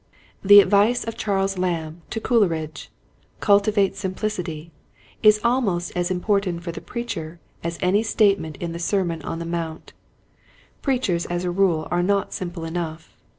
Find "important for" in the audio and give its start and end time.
6.09-6.71